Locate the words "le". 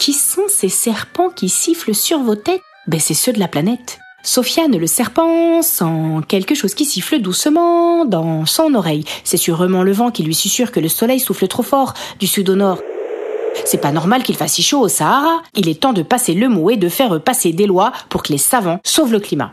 4.76-4.88, 9.84-9.92, 10.80-10.88, 16.34-16.48, 19.12-19.20